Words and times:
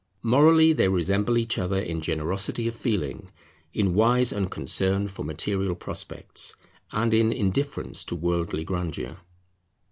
Morally 0.23 0.73
they 0.73 0.87
resemble 0.87 1.37
each 1.37 1.59
other 1.59 1.79
in 1.79 2.01
generosity 2.01 2.67
of 2.67 2.73
feeling, 2.73 3.29
in 3.71 3.93
wise 3.93 4.33
unconcern 4.33 5.07
for 5.07 5.23
material 5.23 5.75
prospects, 5.75 6.55
and 6.91 7.13
in 7.13 7.31
indifference 7.31 8.03
to 8.03 8.15
worldly 8.15 8.63
grandeur. 8.63 9.17